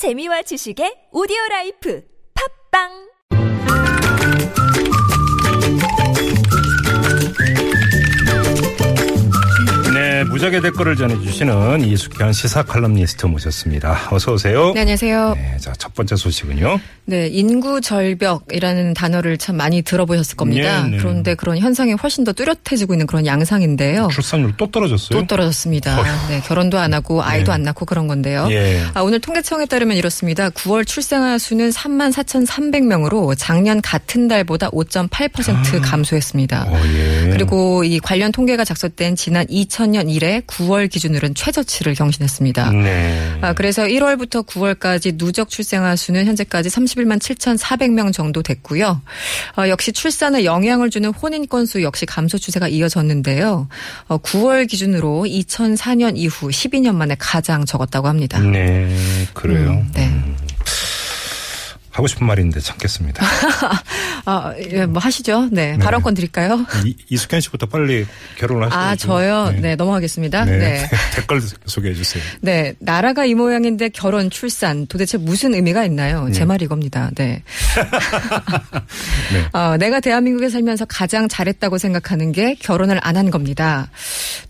재미와 0.00 0.40
지식의 0.48 1.12
오디오 1.12 1.36
라이프. 1.50 2.00
팟빵 2.32 3.09
무적의 10.40 10.62
댓글을 10.62 10.96
전해주시는 10.96 11.84
이숙현 11.84 12.32
시사 12.32 12.62
칼럼니스트 12.62 13.26
모셨습니다. 13.26 14.08
어서 14.10 14.32
오세요. 14.32 14.72
네, 14.72 14.80
안녕하세요. 14.80 15.34
네, 15.34 15.56
자, 15.58 15.74
첫 15.76 15.92
번째 15.92 16.16
소식은요. 16.16 16.80
네, 17.04 17.28
인구 17.28 17.82
절벽이라는 17.82 18.94
단어를 18.94 19.36
참 19.36 19.56
많이 19.56 19.82
들어보셨을 19.82 20.36
겁니다. 20.38 20.84
네, 20.84 20.92
네. 20.92 20.96
그런데 20.96 21.34
그런 21.34 21.58
현상이 21.58 21.92
훨씬 21.92 22.24
더 22.24 22.32
뚜렷해지고 22.32 22.94
있는 22.94 23.06
그런 23.06 23.26
양상인데요. 23.26 24.08
출산율 24.10 24.54
또 24.56 24.70
떨어졌어요? 24.70 25.20
또 25.20 25.26
떨어졌습니다. 25.26 26.00
어휴. 26.00 26.28
네, 26.30 26.40
결혼도 26.40 26.78
안 26.78 26.94
하고 26.94 27.22
아이도 27.22 27.48
네. 27.48 27.52
안 27.52 27.62
낳고 27.64 27.84
그런 27.84 28.06
건데요. 28.06 28.48
예. 28.50 28.82
아, 28.94 29.02
오늘 29.02 29.20
통계청에 29.20 29.66
따르면 29.66 29.98
이렇습니다. 29.98 30.48
9월 30.48 30.86
출생아 30.86 31.36
수는 31.36 31.68
3만 31.68 32.14
4,300명으로 32.14 33.34
작년 33.36 33.82
같은 33.82 34.26
달보다 34.26 34.70
5.8% 34.70 35.82
감소했습니다. 35.82 36.64
어, 36.66 36.80
예. 36.94 37.28
그리고 37.30 37.84
이 37.84 37.98
관련 37.98 38.32
통계가 38.32 38.64
작성된 38.64 39.16
지난 39.16 39.44
2000년 39.48 40.08
이래 40.08 40.29
9월 40.46 40.88
기준으로는 40.88 41.34
최저치를 41.34 41.94
경신했습니다. 41.94 42.70
네. 42.70 43.38
아, 43.40 43.52
그래서 43.52 43.82
1월부터 43.82 44.46
9월까지 44.46 45.18
누적 45.18 45.50
출생아 45.50 45.96
수는 45.96 46.26
현재까지 46.26 46.68
31만 46.68 47.18
7,400명 47.18 48.12
정도 48.12 48.42
됐고요. 48.42 49.02
어, 49.58 49.68
역시 49.68 49.92
출산에 49.92 50.44
영향을 50.44 50.90
주는 50.90 51.10
혼인 51.10 51.48
건수 51.48 51.82
역시 51.82 52.06
감소 52.06 52.38
추세가 52.38 52.68
이어졌는데요. 52.68 53.68
어, 54.08 54.18
9월 54.18 54.68
기준으로 54.68 55.24
2004년 55.26 56.16
이후 56.16 56.48
12년 56.48 56.94
만에 56.94 57.16
가장 57.18 57.64
적었다고 57.64 58.08
합니다. 58.08 58.38
네, 58.40 58.88
그래요. 59.34 59.70
음, 59.70 59.90
네. 59.92 60.06
음. 60.06 60.36
하고 61.90 62.06
싶은 62.06 62.26
말인데 62.26 62.60
참겠습니다. 62.60 63.24
아, 64.30 64.54
예, 64.70 64.86
뭐 64.86 65.00
하시죠? 65.00 65.48
네. 65.52 65.76
발언권 65.78 66.14
드릴까요? 66.14 66.64
이, 66.84 66.94
이숙현 67.08 67.40
씨부터 67.40 67.66
빨리 67.66 68.06
결혼을 68.38 68.66
하셔야죠. 68.70 68.80
아, 68.80 68.96
저요? 68.96 69.54
네, 69.60 69.76
넘어가겠습니다. 69.76 70.44
네. 70.44 70.58
네. 70.58 70.86
댓글 71.14 71.40
소개해 71.66 71.94
주세요. 71.94 72.22
네, 72.40 72.74
나라가 72.78 73.24
이 73.24 73.34
모양인데 73.34 73.90
결혼, 73.90 74.30
출산 74.30 74.86
도대체 74.86 75.18
무슨 75.18 75.54
의미가 75.54 75.84
있나요? 75.84 76.28
제 76.32 76.44
말 76.44 76.62
이겁니다. 76.62 77.10
네. 77.14 77.42
네. 79.32 79.58
어, 79.58 79.76
내가 79.76 80.00
대한민국에 80.00 80.48
살면서 80.48 80.84
가장 80.86 81.28
잘했다고 81.28 81.78
생각하는 81.78 82.32
게 82.32 82.54
결혼을 82.54 82.98
안 83.02 83.20
한 83.20 83.30
겁니다. 83.30 83.90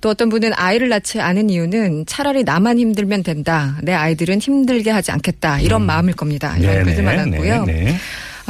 또 0.00 0.10
어떤 0.10 0.28
분은 0.28 0.52
아이를 0.54 0.88
낳지 0.90 1.20
않은 1.20 1.50
이유는 1.50 2.04
차라리 2.06 2.44
나만 2.44 2.78
힘들면 2.78 3.22
된다. 3.24 3.76
내 3.82 3.92
아이들은 3.94 4.38
힘들게 4.38 4.90
하지 4.90 5.10
않겠다. 5.10 5.58
이런 5.60 5.82
마음일 5.86 6.14
겁니다. 6.14 6.56
이런 6.58 6.72
네네, 6.72 6.84
글들 6.84 7.02
많았고요. 7.02 7.64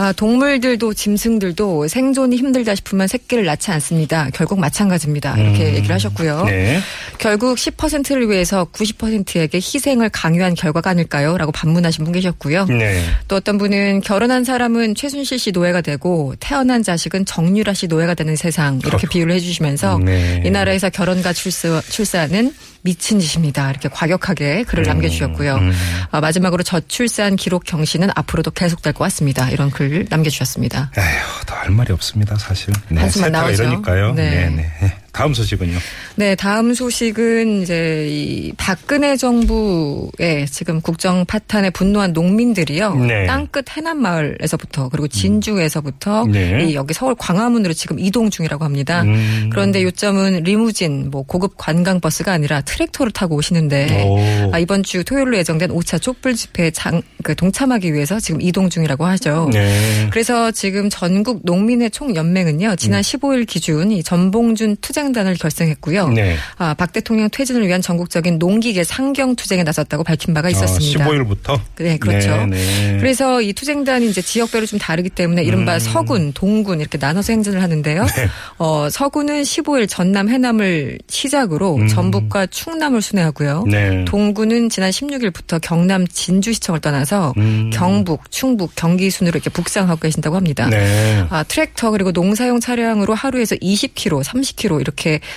아, 0.01 0.13
동물들도 0.13 0.95
짐승들도 0.95 1.87
생존이 1.89 2.37
힘들다 2.37 2.75
싶으면 2.75 3.07
새끼를 3.07 3.45
낳지 3.45 3.71
않습니다. 3.73 4.31
결국 4.33 4.59
마찬가지입니다. 4.59 5.37
이렇게 5.37 5.69
음. 5.69 5.75
얘기를 5.75 5.95
하셨고요. 5.95 6.45
네. 6.45 6.81
결국 7.19 7.59
10%를 7.59 8.31
위해서 8.31 8.65
90%에게 8.73 9.59
희생을 9.59 10.09
강요한 10.09 10.55
결과가 10.55 10.89
아닐까요? 10.89 11.37
라고 11.37 11.53
반문하신 11.53 12.05
분 12.05 12.15
계셨고요. 12.15 12.65
네. 12.65 13.05
또 13.29 13.37
어떤 13.37 13.59
분은 13.59 14.01
결혼한 14.01 14.45
사람은 14.45 14.95
최순실 14.95 15.39
씨 15.39 15.53
노예가 15.53 15.83
되고 15.83 16.35
태어난 16.41 16.83
자식은 16.83 17.27
정유라 17.27 17.75
씨 17.75 17.87
노예가 17.87 18.15
되는 18.15 18.37
세상 18.37 18.81
이렇게 18.83 19.07
비유를 19.07 19.35
해주시면서 19.35 19.99
네. 19.99 20.43
이 20.47 20.51
나라에서 20.51 20.89
결혼과 20.89 21.35
출사, 21.35 21.79
출산은 21.83 22.55
미친 22.83 23.21
짓입니다. 23.21 23.71
이렇게 23.71 23.89
과격하게 23.89 24.65
글을 24.65 24.85
남겨주셨고요. 24.85 25.57
음. 25.57 25.73
아, 26.11 26.21
마지막으로 26.21 26.63
저출산 26.63 27.37
기록 27.37 27.65
경신은 27.65 28.09
앞으로도 28.15 28.53
계속될 28.53 28.95
것 28.95 29.05
같습니다. 29.05 29.51
이런 29.51 29.71
글 29.71 29.90
남겨주셨습니다. 30.09 30.91
에휴, 30.97 31.45
더 31.47 31.57
할 31.61 31.71
말이 31.71 31.93
없습니다, 31.93 32.37
사실. 32.37 32.73
네, 32.89 33.01
한숨만 33.01 33.33
나오죠. 33.33 33.63
이러니까요. 33.65 34.15
네. 34.15 34.49
네, 34.49 34.71
네. 34.81 34.97
네. 35.21 35.23
다음 35.23 35.35
소식은요. 35.35 35.79
네, 36.17 36.35
다음 36.35 36.73
소식은 36.75 37.63
이제 37.63 38.09
이 38.09 38.53
박근혜 38.57 39.17
정부의 39.17 40.47
지금 40.51 40.81
국정 40.81 41.27
파탄에 41.27 41.71
분노한 41.71 42.13
농민들이요. 42.13 42.95
네. 42.95 43.27
땅끝 43.27 43.77
해남 43.77 44.01
마을에서부터 44.01 44.89
그리고 44.89 45.09
진주에서부터 45.09 46.27
네. 46.27 46.65
이 46.65 46.75
여기 46.75 46.95
서울 46.95 47.15
광화문으로 47.17 47.73
지금 47.73 47.99
이동 47.99 48.31
중이라고 48.31 48.65
합니다. 48.65 49.03
음. 49.03 49.51
그런데 49.51 49.83
요점은 49.83 50.45
리무진 50.45 51.11
뭐 51.11 51.23
고급 51.23 51.55
관광 51.57 52.01
버스가 52.01 52.33
아니라 52.33 52.61
트랙터를 52.61 53.13
타고 53.13 53.35
오시는데 53.37 54.05
오. 54.05 54.55
아, 54.55 54.59
이번 54.59 54.83
주 54.83 55.03
토요일로 55.03 55.37
예정된 55.39 55.71
5차 55.71 56.01
촛불 56.01 56.35
집회에 56.35 56.71
장, 56.71 57.03
그 57.23 57.35
동참하기 57.35 57.93
위해서 57.93 58.21
지금 58.21 58.41
이동 58.41 58.71
중이라고 58.71 59.05
하죠. 59.05 59.51
네. 59.53 60.09
그래서 60.11 60.51
지금 60.51 60.89
전국 60.89 61.41
농민회 61.43 61.89
총연맹은요 61.89 62.77
지난 62.77 63.03
15일 63.03 63.47
기준 63.47 63.91
이 63.91 64.03
전봉준 64.03 64.77
투쟁 64.81 65.10
단을 65.13 65.35
결성했고요. 65.35 66.07
음. 66.07 66.15
네. 66.15 66.37
아, 66.57 66.75
박 66.75 66.93
대통령 66.93 67.29
퇴진을 67.31 67.67
위한 67.67 67.81
전국적인 67.83 68.39
농기계 68.39 68.85
상경 68.85 69.37
투쟁에 69.37 69.63
나섰다고 69.63 70.05
밝힌 70.05 70.35
바가 70.35 70.51
있었습니다. 70.51 71.05
아, 71.05 71.09
15일부터? 71.09 71.61
네, 71.77 71.99
그렇죠. 71.99 72.47
네, 72.47 72.57
네. 72.57 72.97
그래서 72.99 73.41
이 73.41 73.53
투쟁단이 73.53 74.09
이제 74.09 74.23
지역별로 74.23 74.67
좀 74.67 74.79
다르기 74.79 75.11
때문에 75.11 75.43
이른바 75.43 75.75
음. 75.75 75.79
서군, 75.79 76.33
동군 76.33 76.81
이렇게 76.81 76.99
나눠서 76.99 77.33
행진을 77.33 77.63
하는데요. 77.63 78.05
네. 78.05 78.29
어, 78.59 78.89
서군은 78.91 79.43
15일 79.43 79.89
전남 79.89 80.29
해남을 80.29 80.99
시작으로 81.09 81.77
음. 81.77 81.89
전북과 81.89 82.47
충남을 82.47 83.03
순회하고요. 83.03 83.65
네. 83.69 84.05
동군은 84.05 84.69
지난 84.69 84.91
16일부터 84.91 85.61
경남 85.61 86.07
진주시청을 86.07 86.81
떠나서 86.81 87.35
음. 87.37 87.71
경북, 87.73 88.31
충북, 88.31 88.73
경기 88.75 89.11
순으로 89.11 89.37
이렇게 89.37 89.51
북상하고 89.51 90.01
계신다고 90.01 90.37
합니다. 90.37 90.69
네. 90.69 91.25
아, 91.31 91.43
트랙터 91.43 91.91
그리고 91.91 92.13
농사용 92.13 92.61
차량으로 92.61 93.15
하루에서 93.15 93.57
20km, 93.57 94.23
30km 94.23 94.81
이렇게 94.81 94.90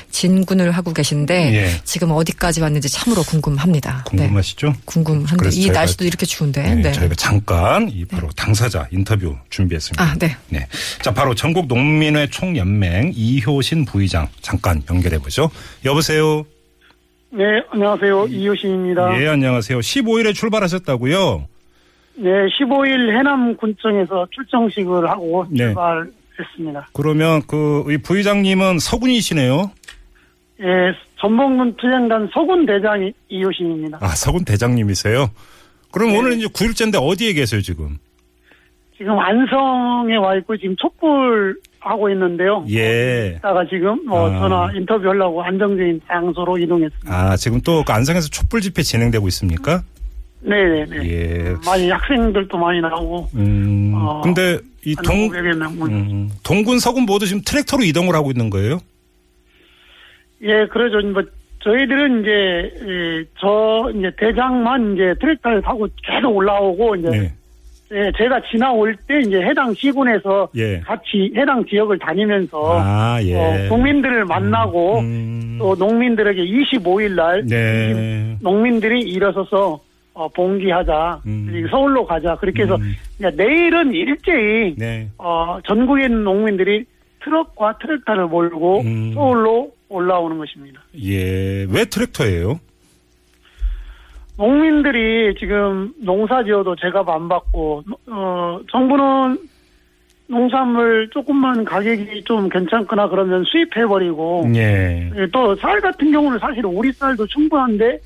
진군을 0.10 0.72
하고 0.72 0.94
계신데 0.94 1.54
예. 1.56 1.68
지금 1.84 2.12
어디까지 2.12 2.62
왔는지 2.62 2.90
참으로 2.90 3.24
궁금합니다. 3.24 4.06
네. 4.14 4.24
궁금하시죠? 4.24 4.74
궁금한데 4.86 5.36
그래서 5.38 5.60
이 5.60 5.70
날씨도 5.70 6.06
이렇게 6.06 6.26
추운데. 6.26 6.62
네, 6.62 6.76
네. 6.76 6.92
저희가 6.92 7.16
잠깐 7.16 7.90
이 7.90 8.06
바로 8.06 8.30
당사자 8.36 8.88
인터뷰 8.92 9.36
준비했습니다. 9.50 10.04
아, 10.04 10.16
네. 10.18 10.36
네. 10.50 10.68
자, 11.02 11.14
바로 11.14 11.36
전국 11.36 11.68
농민회 11.68 12.28
총연맹 12.28 13.12
이효신 13.16 13.86
부의장 13.86 14.28
잠깐 14.42 14.82
연결해 14.90 15.20
보죠. 15.20 15.50
여보세요. 15.86 16.46
네, 17.32 17.44
안녕하세요. 17.72 18.28
이효신입니다. 18.28 19.22
예, 19.22 19.28
안녕하세요. 19.28 19.80
15일에 19.80 20.36
출발하셨다고요? 20.36 21.48
네, 22.16 22.30
15일 22.30 23.18
해남 23.18 23.58
군청에서 23.58 24.28
출정식을 24.32 25.10
하고 25.10 25.46
네. 25.50 25.66
출발 25.66 26.12
했습니다. 26.40 26.88
그러면 26.94 27.42
그이 27.48 27.98
부의장님은 27.98 28.80
서군이시네요. 28.80 29.72
예, 30.62 30.66
전봉군 31.20 31.76
투쟁단 31.78 32.30
서군 32.34 32.66
대장 32.66 33.12
이효신입니다. 33.30 34.00
아, 34.02 34.08
서군 34.10 34.46
대장님이세요. 34.46 35.30
그럼 35.92 36.10
네. 36.12 36.18
오늘 36.18 36.34
이제 36.34 36.48
9일째인데 36.48 37.00
어디에 37.02 37.34
계세요, 37.34 37.62
지금? 37.62 37.98
지금 38.98 39.20
안성에 39.20 40.16
와 40.18 40.36
있고 40.38 40.58
지금 40.58 40.76
촛불 40.78 41.60
하고 41.80 42.10
있는데요. 42.10 42.66
예. 42.70 43.36
이따가 43.38 43.66
지금 43.68 44.10
어, 44.10 44.30
아. 44.30 44.40
전화 44.40 44.72
인터뷰하려고 44.74 45.44
안정적인 45.44 46.02
장소로 46.08 46.58
이동했습니다. 46.58 47.12
아, 47.14 47.36
지금 47.36 47.60
또그 47.62 47.92
안성에서 47.92 48.30
촛불 48.30 48.62
집회 48.62 48.82
진행되고 48.82 49.28
있습니까? 49.28 49.84
네네네. 50.44 51.10
예. 51.10 51.56
많이 51.66 51.90
학생들도 51.90 52.58
많이 52.58 52.82
나오고 52.82 53.30
음. 53.36 53.94
어, 53.96 54.22
근데 54.22 54.60
이한 54.86 55.04
동, 55.04 55.30
500여 55.30 55.56
명. 55.56 55.72
음, 55.84 56.30
동군 56.44 56.80
서군 56.80 57.06
모두 57.06 57.26
지금 57.26 57.42
트랙터로 57.46 57.84
이동을 57.84 58.14
하고 58.16 58.32
있는 58.32 58.50
거예요? 58.50 58.80
예, 60.42 60.66
그러죠. 60.68 61.06
뭐 61.08 61.24
저희들은 61.64 62.22
이제 62.22 62.32
예, 62.32 63.24
저 63.40 63.90
이제 63.96 64.12
대장만 64.18 64.94
이제 64.94 65.14
트랙터를 65.22 65.62
타고 65.62 65.88
계속 66.06 66.36
올라오고 66.36 66.98
이제 66.98 67.10
네. 67.10 67.34
예, 67.94 68.12
제가 68.18 68.42
지나올 68.52 68.96
때 69.08 69.20
이제 69.20 69.38
해당 69.38 69.74
시군에서 69.74 70.50
예. 70.56 70.80
같이 70.82 71.32
해당 71.38 71.64
지역을 71.66 72.00
다니면서 72.00 72.80
아, 72.82 73.20
예. 73.22 73.36
어, 73.36 73.70
국민들을 73.70 74.26
만나고 74.26 75.00
음. 75.00 75.56
또 75.60 75.76
농민들에게 75.76 76.44
25일 76.44 77.12
날 77.14 77.46
네. 77.46 78.36
농민들이 78.42 79.00
일어서서 79.02 79.80
어, 80.14 80.28
봉기하자 80.30 81.22
음. 81.26 81.68
서울로 81.72 82.06
가자 82.06 82.36
그렇게 82.36 82.64
해서 82.64 82.76
음. 82.76 82.94
내일은 83.36 83.94
일제히 83.94 84.76
네. 84.78 85.10
어, 85.18 85.60
전국에 85.66 86.06
있는 86.06 86.24
농민들이 86.24 86.86
트럭과 87.24 87.78
트랙터를 87.80 88.28
몰고 88.28 88.82
음. 88.82 89.12
서울로 89.14 89.72
올라오는 89.90 90.38
것입니다. 90.38 90.82
예. 91.02 91.66
왜 91.70 91.86
트랙터예요? 91.86 92.60
농민들이 94.38 95.36
지금 95.40 95.94
농사 96.00 96.44
지어도 96.44 96.76
제값 96.76 97.08
안 97.08 97.30
받고 97.30 97.84
어 98.08 98.60
정부는 98.72 99.38
농산물 100.28 101.10
조금만 101.12 101.64
가격이 101.64 102.24
좀 102.24 102.50
괜찮거나 102.50 103.10
그러면 103.10 103.44
수입해 103.44 103.86
버리고 103.86 104.44
예. 104.56 105.12
또 105.32 105.56
쌀 105.58 105.80
같은 105.82 106.12
경우는 106.12 106.40
사실 106.40 106.66
우리 106.66 106.92
쌀도 106.92 107.28
충분한데 107.28 108.00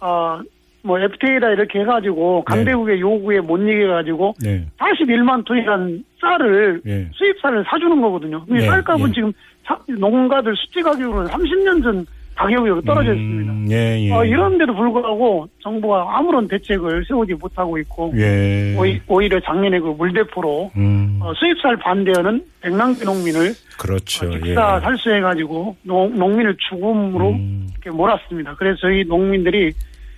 어 0.00 0.40
뭐 0.84 0.98
FTA다 0.98 1.50
이렇게 1.50 1.80
해가지고 1.80 2.42
강대국의 2.44 3.00
요구에 3.00 3.40
못 3.40 3.58
이겨가지고 3.58 4.34
네. 4.42 4.66
41만 4.78 5.44
톤이라는 5.44 6.04
쌀을 6.20 6.80
예. 6.86 7.08
수입쌀을 7.12 7.64
사주는 7.68 8.00
거거든요. 8.00 8.44
이 8.48 8.54
네, 8.54 8.60
쌀값은 8.66 9.08
예. 9.08 9.12
지금 9.12 9.32
사- 9.64 9.78
농가들 9.88 10.54
수지 10.56 10.80
가격으로는 10.82 11.30
30년 11.30 11.82
전 11.84 12.04
가격이 12.34 12.84
떨어져 12.86 13.12
있습니다. 13.12 13.52
음, 13.52 13.66
예, 13.70 14.00
예. 14.08 14.10
어, 14.12 14.24
이런데도 14.24 14.74
불구하고 14.74 15.46
정부가 15.62 16.16
아무런 16.18 16.48
대책을 16.48 17.04
세우지 17.06 17.34
못하고 17.34 17.78
있고 17.78 18.12
예. 18.16 18.74
오히- 18.76 19.00
오히려 19.06 19.38
작년에 19.38 19.78
그 19.78 19.88
물대포로 19.88 20.72
음, 20.76 21.18
어, 21.22 21.32
수입쌀 21.34 21.76
반대하는 21.76 22.42
백남기 22.62 23.04
농민을 23.04 23.52
그렇죠. 23.78 24.32
예. 24.34 24.40
직사 24.40 24.80
살수해가지고 24.80 25.76
농, 25.82 26.16
농민을 26.18 26.56
죽음으로 26.70 27.30
음, 27.32 27.68
이렇게 27.70 27.90
몰았습니다. 27.96 28.54
그래서 28.56 28.78
저희 28.80 29.04
농민들이 29.04 29.70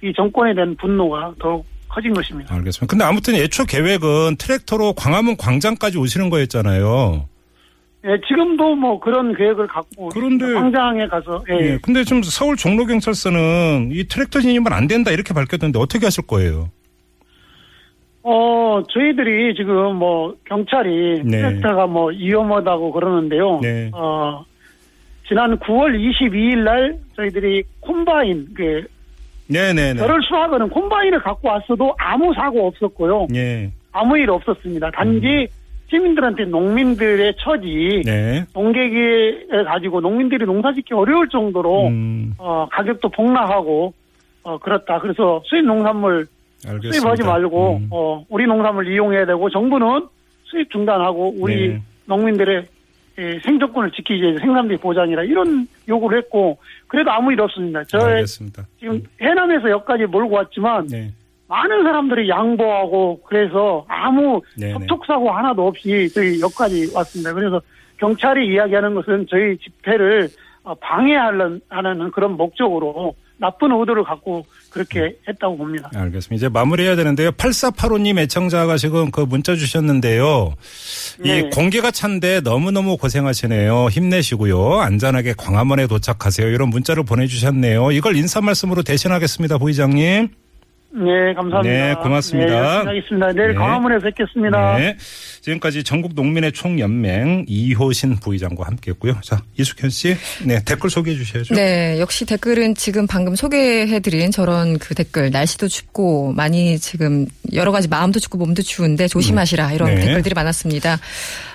이 0.05 0.13
정권에 0.13 0.55
대한 0.55 0.77
분노가 0.77 1.33
더욱 1.41 1.65
커진 1.89 2.13
것입니다. 2.13 2.55
알겠습니다. 2.55 2.87
근데 2.91 3.05
아무튼 3.05 3.35
애초 3.37 3.65
계획은 3.65 4.37
트랙터로 4.39 4.93
광화문 4.95 5.37
광장까지 5.37 5.97
오시는 5.99 6.29
거였잖아요. 6.29 7.27
예, 8.07 8.21
지금도 8.29 8.75
뭐 8.75 9.01
그런 9.01 9.35
계획을 9.35 9.67
갖고 9.67 10.11
그런데- 10.11 10.53
광장에 10.53 11.07
가서 11.07 11.43
예, 11.51 11.55
예. 11.73 11.79
근데 11.81 12.05
지금 12.05 12.23
서울 12.23 12.55
종로 12.57 12.85
경찰서는 12.85 13.89
이 13.93 14.05
트랙터 14.05 14.41
진입은 14.41 14.71
안 14.75 14.87
된다 14.87 15.11
이렇게 15.11 15.33
밝혔는데 15.33 15.79
어떻게 15.79 16.05
하실 16.05 16.27
거예요? 16.27 16.69
어 18.23 18.83
저희들이 18.91 19.55
지금 19.55 19.97
뭐 19.97 20.35
경찰이 20.47 21.23
네. 21.25 21.39
트랙터가 21.43 21.87
뭐 21.87 22.09
위험하다고 22.11 22.93
그러는데요. 22.93 23.61
네. 23.63 23.91
어 23.95 24.45
지난 25.29 25.59
9월 25.59 25.95
22일 25.99 26.59
날 26.59 26.99
저희들이 27.17 27.63
콤바인 27.81 28.49
그 28.55 28.87
네네네. 29.49 30.01
벼를 30.01 30.23
수확하는 30.23 30.69
콤바인을 30.71 31.21
갖고 31.21 31.49
왔어도 31.49 31.95
아무 31.99 32.33
사고 32.35 32.67
없었고요. 32.67 33.29
예. 33.35 33.71
아무 33.93 34.19
일 34.19 34.31
없었습니다. 34.31 34.91
단지 34.91 35.49
시민들한테 35.89 36.47
농민들의 36.47 37.35
처지, 37.39 38.03
네. 38.05 38.45
농객을 38.55 39.65
가지고 39.67 40.01
농민들이 40.01 40.45
농사짓기 40.45 40.95
어려울 40.95 41.29
정도로 41.29 41.89
음, 41.89 42.35
어, 42.39 42.67
가격도 42.71 43.11
폭락하고 43.11 43.93
어, 44.43 44.59
그렇다. 44.59 44.99
그래서 45.01 45.43
수입 45.45 45.65
농산물 45.65 46.27
알겠습니다. 46.67 46.93
수입하지 46.99 47.23
말고 47.23 47.77
음, 47.77 47.89
어, 47.91 48.25
우리 48.29 48.47
농산물 48.47 48.89
이용해야 48.93 49.27
되고 49.27 49.49
정부는 49.51 50.09
수입 50.45 50.71
중단하고 50.71 51.35
우리 51.39 51.69
네. 51.69 51.83
농민들의 52.07 52.57
예, 52.57 52.74
생존권을 53.17 53.93
지키기 53.93 54.23
위해서 54.23 54.41
생산비 54.41 54.77
보장이라 54.79 55.25
이런 55.25 55.67
요구를 55.89 56.19
했고 56.19 56.59
그래도 56.89 57.11
아무 57.11 57.33
일 57.33 57.41
없습니다. 57.41 57.85
저 57.85 57.99
알겠습니다. 57.99 58.67
지금 58.79 59.03
해남에서 59.21 59.71
여기까지 59.71 60.07
몰고 60.07 60.35
왔지만 60.35 60.87
네. 60.89 61.13
많은 61.49 61.83
사람들이 61.83 62.29
양보하고 62.29 63.21
그래서 63.27 63.85
아무 63.89 64.41
네네. 64.59 64.73
접촉사고 64.73 65.31
하나도 65.31 65.67
없이 65.67 66.09
저희 66.13 66.41
여기까지 66.41 66.91
왔습니다. 66.95 67.33
그래서 67.33 67.61
경찰이 67.99 68.49
이야기하는 68.49 68.95
것은 68.95 69.27
저희 69.31 69.57
집회를 69.59 70.29
어, 70.65 70.75
방해하는 70.75 71.61
하는 71.69 72.11
그런 72.11 72.33
목적으로 72.33 73.15
나쁜 73.37 73.73
의도를 73.73 74.05
갖고 74.05 74.47
그렇게 74.71 75.17
했다고 75.29 75.57
봅니다. 75.57 75.91
알겠습니다. 75.95 76.35
이제 76.35 76.49
마무리해야 76.49 76.97
되는데요. 76.97 77.31
8485님 77.33 78.19
애청자가 78.19 78.77
지금 78.77 79.11
그 79.11 79.21
문자 79.21 79.57
주셨는데요. 79.57 80.55
네. 81.21 81.39
이 81.39 81.51
공기가 81.51 81.91
찬데 81.91 82.41
너무너무 82.41 82.97
고생하시네요. 82.97 83.89
힘내시고요. 83.89 84.81
안전하게 84.81 85.35
광화문에 85.37 85.87
도착하세요. 85.87 86.49
이런 86.49 86.71
문자를 86.71 87.05
보내주셨네요. 87.05 87.93
이걸 87.93 88.17
인사 88.17 88.41
말씀으로 88.41 88.83
대신하겠습니다. 88.83 89.59
부의장님. 89.59 90.29
네, 90.97 91.35
감사합니다. 91.35 91.63
네, 91.63 91.95
고맙습니다. 91.95 92.49
네, 92.49 92.57
열심히 92.57 92.87
하겠습니다. 92.87 93.33
내일 93.33 93.49
네. 93.49 93.55
광화문에 93.55 93.99
뵙겠습니다. 93.99 94.79
네. 94.79 94.97
지금까지 95.41 95.83
전국 95.83 96.15
농민의 96.15 96.53
총연맹 96.53 97.47
이효신 97.49 98.17
부의장과 98.21 98.65
함께했고요. 98.65 99.19
자, 99.23 99.43
이숙현 99.59 99.91
씨. 99.91 100.17
네, 100.45 100.63
댓글 100.65 100.91
소개해 100.91 101.17
주셔야죠. 101.17 101.55
네, 101.55 101.99
역시 101.99 102.25
댓글은 102.25 102.77
지금 102.77 103.09
방금 103.09 103.35
소개해드린 103.35 104.31
저런 104.31 104.79
그 104.79 104.95
댓글 104.95 105.31
날씨도 105.31 105.67
춥고 105.67 106.33
많이 106.33 106.79
지금 106.79 107.27
여러 107.53 107.73
가지 107.73 107.89
마음도 107.89 108.21
춥고 108.21 108.39
몸도 108.39 108.63
추운데 108.63 109.09
조심하시라 109.09 109.73
이런 109.73 109.95
네. 109.97 110.01
댓글들이 110.01 110.35
많았습니다. 110.35 110.99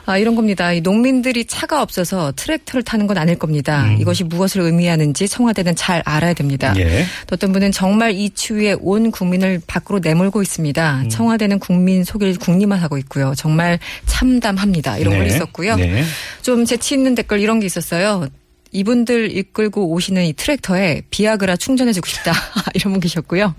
아, 0.06 0.18
이런 0.18 0.35
겁니다. 0.35 0.74
이 0.74 0.81
농민들이 0.81 1.45
차가 1.45 1.83
없어서 1.83 2.33
트랙터를 2.35 2.81
타는 2.81 3.06
건 3.06 3.19
아닐 3.19 3.38
겁니다. 3.38 3.92
이것이 4.00 4.24
무엇을 4.24 4.62
의미하는지 4.62 5.27
청와대는 5.27 5.75
잘 5.75 6.01
알아야 6.03 6.33
됩니다. 6.33 6.74
음. 6.74 6.80
예. 6.80 7.06
또 7.27 7.35
어떤 7.35 7.51
분은 7.51 7.71
정말 7.71 8.13
이 8.13 8.31
추위에 8.31 8.75
온 8.80 9.12
국민 9.12 9.29
을 9.44 9.62
밖으로 9.66 10.00
내몰고 10.00 10.42
있습니다. 10.42 11.02
음. 11.04 11.10
청와대는 11.10 11.60
국민 11.60 12.04
속일 12.04 12.38
국리만 12.38 12.80
하고 12.80 12.98
있고요. 12.98 13.34
정말 13.36 13.80
참담합니다. 14.06 14.98
이런 14.98 15.14
걸 15.14 15.28
네. 15.28 15.36
있었고요. 15.36 15.76
네. 15.76 16.04
좀 16.42 16.66
재치 16.66 16.96
있는 16.96 17.16
댓글 17.16 17.40
이런 17.40 17.60
게 17.60 17.66
있었어요. 17.66 18.28
이분들 18.71 19.36
이끌고 19.36 19.92
오시는 19.92 20.25
이 20.25 20.33
트랙터에 20.33 21.01
비아그라 21.10 21.56
충전해주고 21.56 22.07
싶다. 22.07 22.33
이런 22.75 22.94
분 22.94 23.00
계셨고요. 23.00 23.56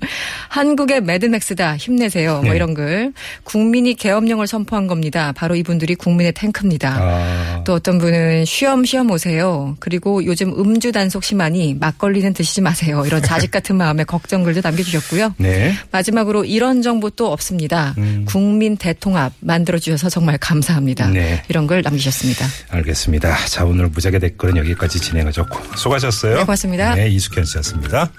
한국의 0.49 1.03
매드맥스다. 1.03 1.77
힘내세요. 1.77 2.41
뭐 2.43 2.51
네. 2.51 2.57
이런 2.57 2.75
글. 2.75 3.13
국민이 3.45 3.95
계엄령을 3.95 4.47
선포한 4.47 4.87
겁니다. 4.87 5.33
바로 5.33 5.57
이분들이 5.57 5.95
국민의 5.95 6.33
탱크입니다. 6.33 6.97
아. 7.01 7.65
또 7.65 7.75
어떤 7.75 7.99
분은 7.99 8.45
쉬엄 8.45 8.85
쉬엄 8.85 9.11
오세요. 9.11 9.77
그리고 9.81 10.25
요즘 10.25 10.53
음주 10.59 10.93
단속 10.93 11.25
심하니 11.25 11.75
막걸리는 11.75 12.33
드시지 12.33 12.61
마세요. 12.61 13.03
이런 13.07 13.23
자식 13.23 13.51
같은 13.51 13.77
마음에 13.77 14.05
걱정 14.05 14.45
글도 14.45 14.61
남겨주셨고요. 14.63 15.35
네. 15.39 15.75
마지막으로 15.91 16.45
이런 16.45 16.83
정보 16.83 17.11
또 17.11 17.33
없습니다. 17.33 17.95
음. 17.99 18.25
국민 18.29 18.77
대통합 18.77 19.33
만들어주셔서 19.41 20.09
정말 20.09 20.39
감사합니다. 20.39 21.09
네. 21.09 21.43
이런 21.49 21.67
걸 21.67 21.83
남기셨습니다. 21.83 22.47
알겠습니다. 22.69 23.47
자, 23.47 23.65
오늘 23.65 23.89
무작위 23.89 24.19
댓글은 24.19 24.57
여기까지 24.57 25.00
진행을 25.01 25.33
좋고 25.33 25.77
수고하셨어요. 25.77 26.37
네, 26.37 26.41
고맙습니다. 26.45 26.95
네, 26.95 27.09
이숙현 27.09 27.45
씨였습니다. 27.45 28.11